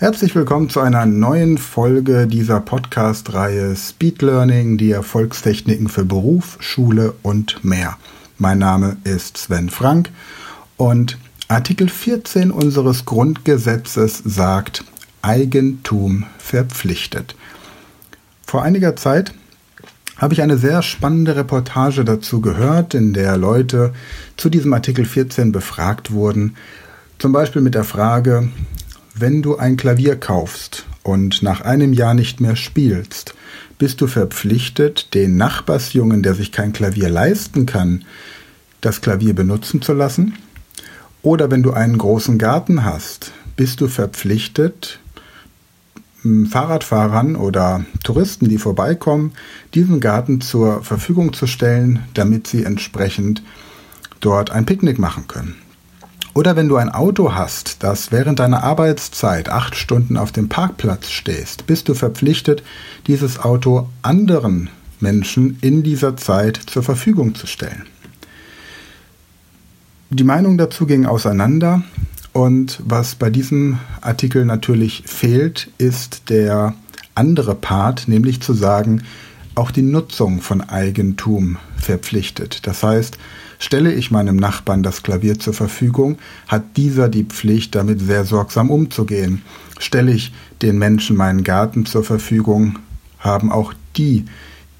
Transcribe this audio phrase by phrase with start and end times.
[0.00, 7.12] Herzlich willkommen zu einer neuen Folge dieser Podcast-Reihe Speed Learning, die Erfolgstechniken für Beruf, Schule
[7.22, 7.98] und mehr.
[8.38, 10.08] Mein Name ist Sven Frank
[10.78, 11.18] und
[11.48, 14.86] Artikel 14 unseres Grundgesetzes sagt
[15.20, 17.36] Eigentum verpflichtet.
[18.46, 19.34] Vor einiger Zeit
[20.16, 23.92] habe ich eine sehr spannende Reportage dazu gehört, in der Leute
[24.38, 26.56] zu diesem Artikel 14 befragt wurden.
[27.18, 28.48] Zum Beispiel mit der Frage,
[29.20, 33.34] wenn du ein Klavier kaufst und nach einem Jahr nicht mehr spielst,
[33.78, 38.04] bist du verpflichtet, den Nachbarsjungen, der sich kein Klavier leisten kann,
[38.80, 40.36] das Klavier benutzen zu lassen?
[41.22, 45.00] Oder wenn du einen großen Garten hast, bist du verpflichtet,
[46.22, 49.32] Fahrradfahrern oder Touristen, die vorbeikommen,
[49.74, 53.42] diesen Garten zur Verfügung zu stellen, damit sie entsprechend
[54.20, 55.56] dort ein Picknick machen können.
[56.32, 61.10] Oder wenn du ein Auto hast, das während deiner Arbeitszeit acht Stunden auf dem Parkplatz
[61.10, 62.62] stehst, bist du verpflichtet,
[63.06, 67.84] dieses Auto anderen Menschen in dieser Zeit zur Verfügung zu stellen.
[70.10, 71.82] Die Meinungen dazu gingen auseinander
[72.32, 76.74] und was bei diesem Artikel natürlich fehlt, ist der
[77.14, 79.02] andere Part, nämlich zu sagen,
[79.56, 82.66] auch die Nutzung von Eigentum verpflichtet.
[82.66, 83.18] Das heißt,
[83.62, 86.16] Stelle ich meinem Nachbarn das Klavier zur Verfügung,
[86.48, 89.42] hat dieser die Pflicht, damit sehr sorgsam umzugehen.
[89.78, 92.78] Stelle ich den Menschen meinen Garten zur Verfügung,
[93.18, 94.24] haben auch die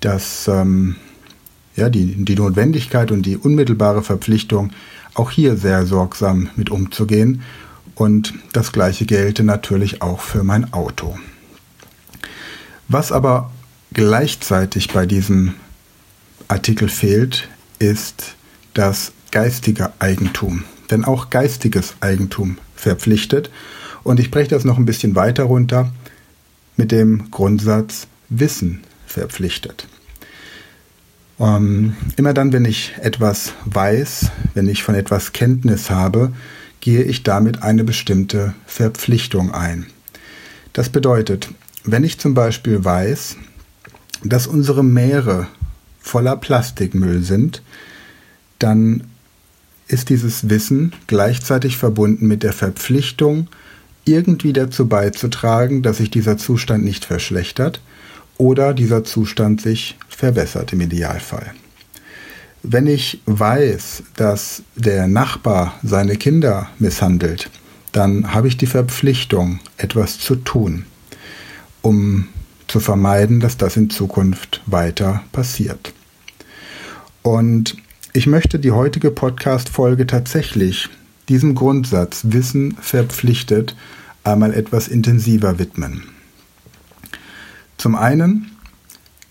[0.00, 0.96] das, ähm,
[1.74, 4.72] ja, die, die Notwendigkeit und die unmittelbare Verpflichtung,
[5.14, 7.40] auch hier sehr sorgsam mit umzugehen.
[7.94, 11.16] Und das gleiche gelte natürlich auch für mein Auto.
[12.88, 13.50] Was aber
[13.94, 15.54] gleichzeitig bei diesem
[16.48, 18.36] Artikel fehlt, ist
[18.76, 20.64] das geistige Eigentum.
[20.90, 23.50] Denn auch geistiges Eigentum verpflichtet.
[24.04, 25.92] Und ich breche das noch ein bisschen weiter runter
[26.76, 29.88] mit dem Grundsatz Wissen verpflichtet.
[31.38, 36.32] Ähm, immer dann, wenn ich etwas weiß, wenn ich von etwas Kenntnis habe,
[36.80, 39.86] gehe ich damit eine bestimmte Verpflichtung ein.
[40.72, 41.48] Das bedeutet,
[41.84, 43.36] wenn ich zum Beispiel weiß,
[44.24, 45.48] dass unsere Meere
[46.00, 47.62] voller Plastikmüll sind,
[48.58, 49.04] dann
[49.88, 53.48] ist dieses Wissen gleichzeitig verbunden mit der Verpflichtung,
[54.04, 57.80] irgendwie dazu beizutragen, dass sich dieser Zustand nicht verschlechtert
[58.38, 61.54] oder dieser Zustand sich verbessert im Idealfall.
[62.62, 67.50] Wenn ich weiß, dass der Nachbar seine Kinder misshandelt,
[67.92, 70.84] dann habe ich die Verpflichtung, etwas zu tun,
[71.82, 72.28] um
[72.66, 75.92] zu vermeiden, dass das in Zukunft weiter passiert.
[77.22, 77.76] Und
[78.16, 80.88] ich möchte die heutige Podcast-Folge tatsächlich
[81.28, 83.76] diesem Grundsatz Wissen verpflichtet
[84.24, 86.02] einmal etwas intensiver widmen.
[87.76, 88.52] Zum einen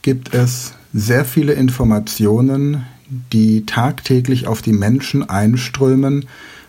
[0.03, 2.85] gibt es sehr viele Informationen,
[3.33, 6.27] die tagtäglich auf die Menschen einströmen,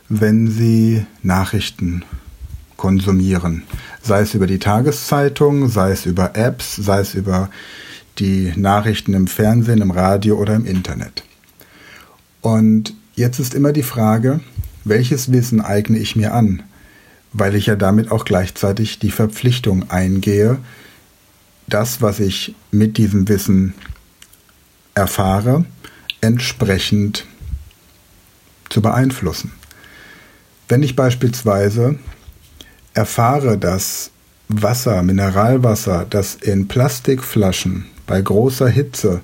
[0.09, 2.03] wenn sie Nachrichten
[2.78, 3.65] konsumieren.
[4.00, 7.50] Sei es über die Tageszeitung, sei es über Apps, sei es über
[8.19, 11.22] die Nachrichten im Fernsehen, im Radio oder im Internet.
[12.46, 14.38] Und jetzt ist immer die Frage,
[14.84, 16.62] welches Wissen eigne ich mir an?
[17.32, 20.58] Weil ich ja damit auch gleichzeitig die Verpflichtung eingehe,
[21.66, 23.74] das, was ich mit diesem Wissen
[24.94, 25.64] erfahre,
[26.20, 27.26] entsprechend
[28.68, 29.50] zu beeinflussen.
[30.68, 31.98] Wenn ich beispielsweise
[32.94, 34.12] erfahre, dass
[34.46, 39.20] Wasser, Mineralwasser, das in Plastikflaschen bei großer Hitze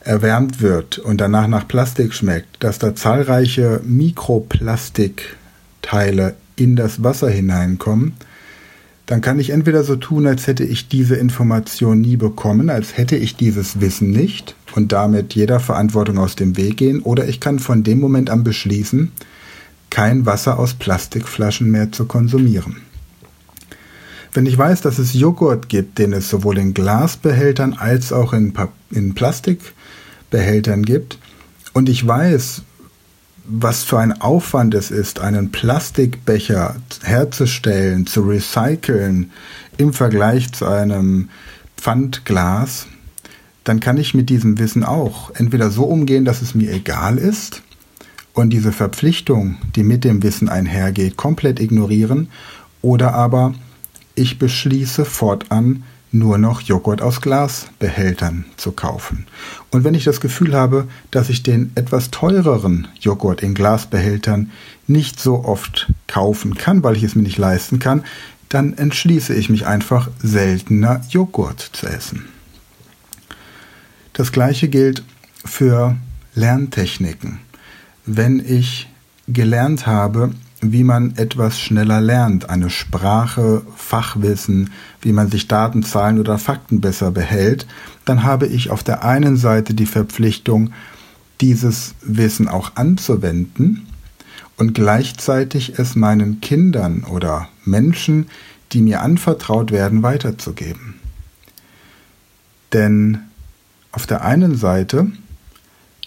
[0.00, 8.12] erwärmt wird und danach nach Plastik schmeckt, dass da zahlreiche Mikroplastikteile in das Wasser hineinkommen,
[9.06, 13.16] dann kann ich entweder so tun, als hätte ich diese Information nie bekommen, als hätte
[13.16, 17.58] ich dieses Wissen nicht und damit jeder Verantwortung aus dem Weg gehen, oder ich kann
[17.58, 19.10] von dem Moment an beschließen,
[19.90, 22.76] kein Wasser aus Plastikflaschen mehr zu konsumieren.
[24.32, 28.52] Wenn ich weiß, dass es Joghurt gibt, den es sowohl in Glasbehältern als auch in,
[28.52, 29.14] pa in
[30.30, 31.18] Plastikbehältern gibt,
[31.72, 32.62] und ich weiß,
[33.44, 39.30] was für ein Aufwand es ist, einen Plastikbecher herzustellen, zu recyceln
[39.76, 41.28] im Vergleich zu einem
[41.76, 42.86] Pfandglas,
[43.64, 47.62] dann kann ich mit diesem Wissen auch entweder so umgehen, dass es mir egal ist
[48.34, 52.28] und diese Verpflichtung, die mit dem Wissen einhergeht, komplett ignorieren,
[52.82, 53.54] oder aber
[54.14, 59.26] ich beschließe fortan nur noch Joghurt aus Glasbehältern zu kaufen.
[59.70, 64.50] Und wenn ich das Gefühl habe, dass ich den etwas teureren Joghurt in Glasbehältern
[64.86, 68.04] nicht so oft kaufen kann, weil ich es mir nicht leisten kann,
[68.48, 72.24] dann entschließe ich mich einfach seltener Joghurt zu essen.
[74.12, 75.04] Das gleiche gilt
[75.44, 75.96] für
[76.34, 77.38] Lerntechniken.
[78.04, 78.88] Wenn ich
[79.28, 84.70] gelernt habe, wie man etwas schneller lernt, eine Sprache, Fachwissen,
[85.00, 87.66] wie man sich Daten, Zahlen oder Fakten besser behält,
[88.04, 90.72] dann habe ich auf der einen Seite die Verpflichtung,
[91.40, 93.86] dieses Wissen auch anzuwenden
[94.56, 98.26] und gleichzeitig es meinen Kindern oder Menschen,
[98.72, 100.96] die mir anvertraut werden, weiterzugeben.
[102.74, 103.20] Denn
[103.90, 105.10] auf der einen Seite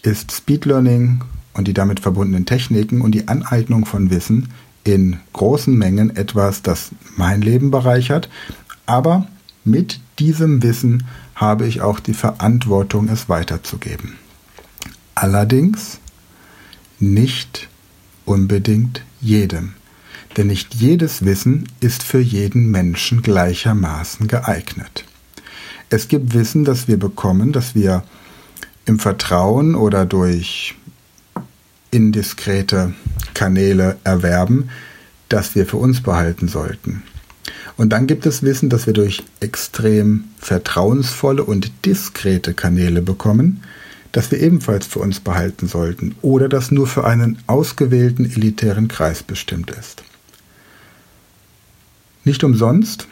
[0.04, 1.24] ist Speed Learning
[1.54, 4.50] und die damit verbundenen Techniken und die Aneignung von Wissen
[4.84, 8.30] in großen Mengen etwas, das mein Leben bereichert,
[8.86, 9.28] aber
[9.64, 11.06] mit diesem Wissen
[11.36, 14.16] habe ich auch die Verantwortung, es weiterzugeben.
[15.16, 16.00] Allerdings
[17.00, 17.70] nicht
[18.26, 19.74] unbedingt jedem,
[20.36, 25.06] denn nicht jedes Wissen ist für jeden Menschen gleichermaßen geeignet.
[25.90, 28.04] Es gibt Wissen, das wir bekommen, das wir
[28.86, 30.76] im Vertrauen oder durch
[31.94, 32.94] indiskrete
[33.34, 34.70] Kanäle erwerben,
[35.30, 37.04] das wir für uns behalten sollten.
[37.78, 43.64] Und dann gibt es Wissen, das wir durch extrem vertrauensvolle und diskrete Kanäle bekommen,
[44.12, 49.24] das wir ebenfalls für uns behalten sollten oder das nur für einen ausgewählten elitären Kreis
[49.24, 50.04] bestimmt ist.
[52.24, 53.08] Nicht umsonst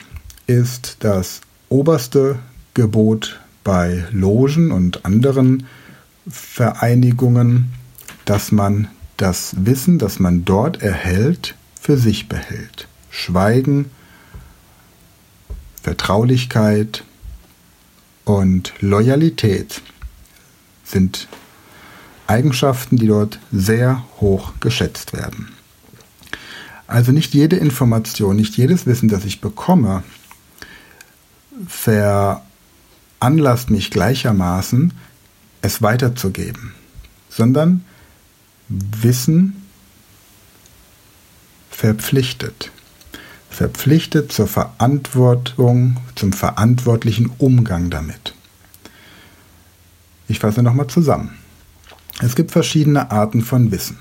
[0.47, 2.39] ist das oberste
[2.73, 5.65] Gebot bei Logen und anderen
[6.29, 7.73] Vereinigungen
[8.31, 8.87] dass man
[9.17, 12.87] das Wissen, das man dort erhält, für sich behält.
[13.09, 13.91] Schweigen,
[15.83, 17.03] Vertraulichkeit
[18.23, 19.81] und Loyalität
[20.85, 21.27] sind
[22.25, 25.51] Eigenschaften, die dort sehr hoch geschätzt werden.
[26.87, 30.03] Also nicht jede Information, nicht jedes Wissen, das ich bekomme,
[31.67, 32.39] veranlasst
[33.69, 34.93] mich gleichermaßen,
[35.61, 36.73] es weiterzugeben,
[37.27, 37.83] sondern
[39.01, 39.61] Wissen
[41.69, 42.71] verpflichtet.
[43.49, 48.33] Verpflichtet zur Verantwortung, zum verantwortlichen Umgang damit.
[50.27, 51.37] Ich fasse nochmal zusammen.
[52.21, 53.97] Es gibt verschiedene Arten von Wissen.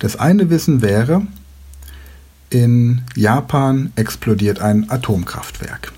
[0.00, 1.26] Das eine Wissen wäre,
[2.50, 5.92] in Japan explodiert ein Atomkraftwerk.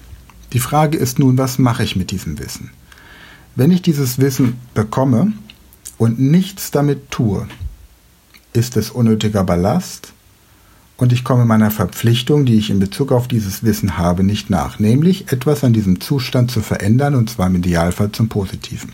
[0.53, 2.71] Die Frage ist nun, was mache ich mit diesem Wissen?
[3.57, 5.33] Wenn ich dieses Wissen bekomme
[5.99, 7.49] und nichts damit tue,
[8.55, 10.15] ist es unnötiger Ballast
[10.97, 14.79] und ich komme meiner Verpflichtung, die ich in Bezug auf dieses Wissen habe, nicht nach,
[14.79, 18.93] nämlich etwas an diesem Zustand zu verändern und zwar im Idealfall zum Positiven.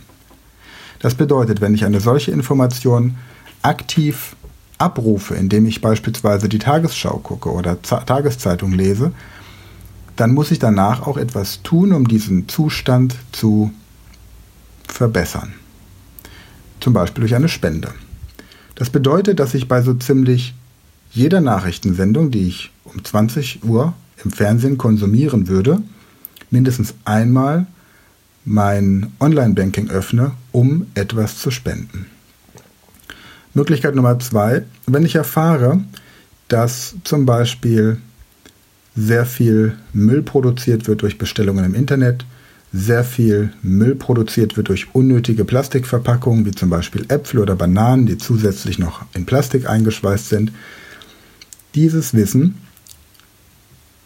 [0.98, 3.16] Das bedeutet, wenn ich eine solche Information
[3.62, 4.34] aktiv
[4.78, 9.12] abrufe, indem ich beispielsweise die Tagesschau gucke oder Z Tageszeitung lese,
[10.16, 13.72] dann muss ich danach auch etwas tun, um diesen Zustand zu
[14.88, 15.52] verbessern.
[16.80, 17.92] Zum Beispiel durch eine Spende.
[18.80, 20.54] Das bedeutet, dass ich bei so ziemlich
[21.12, 23.92] jeder Nachrichtensendung, die ich um 20 Uhr
[24.24, 25.82] im Fernsehen konsumieren würde,
[26.50, 27.66] mindestens einmal
[28.46, 32.06] mein Online-Banking öffne, um etwas zu spenden.
[33.52, 35.84] Möglichkeit Nummer zwei, wenn ich erfahre,
[36.48, 37.98] dass zum Beispiel
[38.96, 42.24] sehr viel Müll produziert wird durch Bestellungen im Internet,
[42.72, 48.18] sehr viel Müll produziert wird durch unnötige Plastikverpackungen, wie zum Beispiel Äpfel oder Bananen, die
[48.18, 50.52] zusätzlich noch in Plastik eingeschweißt sind.
[51.74, 52.56] Dieses Wissen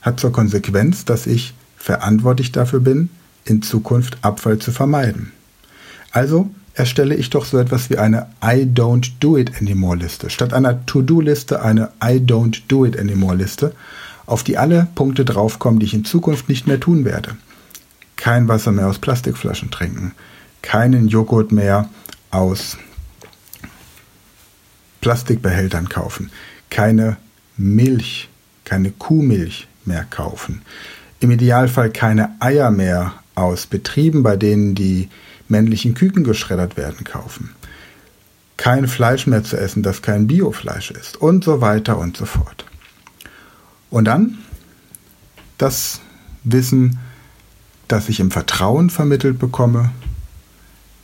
[0.00, 3.10] hat zur Konsequenz, dass ich verantwortlich dafür bin,
[3.44, 5.32] in Zukunft Abfall zu vermeiden.
[6.10, 10.30] Also erstelle ich doch so etwas wie eine I don't do it anymore Liste.
[10.30, 13.74] Statt einer To-Do-Liste eine I don't do it anymore Liste,
[14.24, 17.36] auf die alle Punkte draufkommen, die ich in Zukunft nicht mehr tun werde
[18.24, 20.12] kein Wasser mehr aus Plastikflaschen trinken,
[20.62, 21.90] keinen Joghurt mehr
[22.30, 22.78] aus
[25.02, 26.30] Plastikbehältern kaufen,
[26.70, 27.18] keine
[27.58, 28.30] Milch,
[28.64, 30.62] keine Kuhmilch mehr kaufen,
[31.20, 35.10] im Idealfall keine Eier mehr aus Betrieben, bei denen die
[35.48, 37.50] männlichen Küken geschreddert werden, kaufen,
[38.56, 42.64] kein Fleisch mehr zu essen, das kein Biofleisch ist und so weiter und so fort.
[43.90, 44.38] Und dann
[45.58, 46.00] das
[46.42, 46.98] Wissen,
[47.88, 49.92] das ich im Vertrauen vermittelt bekomme,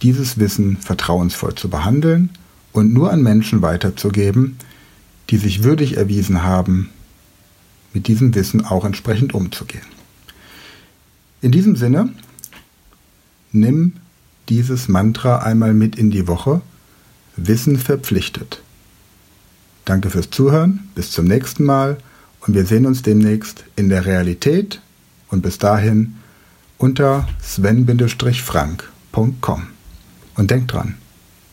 [0.02, 2.30] dieses Wissen vertrauensvoll zu behandeln
[2.72, 4.58] und nur an Menschen weiterzugeben,
[5.28, 6.90] die sich würdig erwiesen haben,
[7.92, 9.86] mit diesem Wissen auch entsprechend umzugehen.
[11.42, 12.12] In diesem Sinne,
[13.52, 13.94] nimm
[14.48, 16.60] dieses Mantra einmal mit in die Woche.
[17.36, 18.62] Wissen verpflichtet.
[19.84, 21.98] Danke fürs Zuhören, bis zum nächsten Mal
[22.40, 24.80] und wir sehen uns demnächst in der Realität
[25.28, 26.16] und bis dahin
[26.80, 29.66] unter sven-frank.com.
[30.36, 30.94] Und denk dran,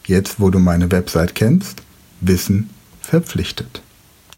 [0.06, 1.84] jetzt wo du meine Website kennst,
[2.22, 2.70] Wissen
[3.02, 3.82] verpflichtet.